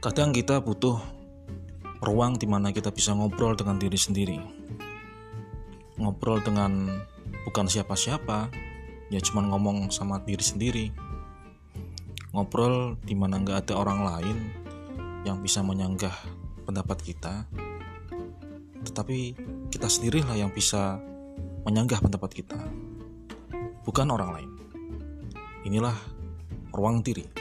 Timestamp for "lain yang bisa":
14.08-15.60